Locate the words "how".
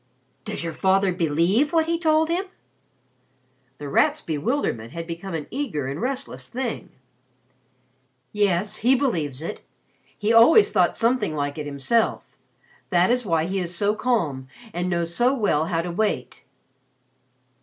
15.67-15.83